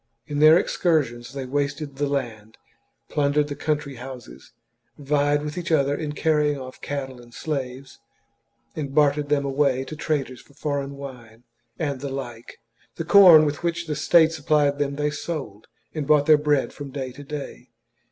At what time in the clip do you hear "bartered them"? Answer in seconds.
8.95-9.45